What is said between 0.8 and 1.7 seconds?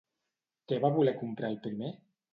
va voler comprar el